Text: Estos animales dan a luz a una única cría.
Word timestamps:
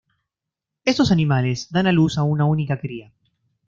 Estos 0.83 1.11
animales 1.11 1.69
dan 1.71 1.85
a 1.85 1.91
luz 1.91 2.17
a 2.17 2.23
una 2.23 2.45
única 2.45 2.79
cría. 2.79 3.13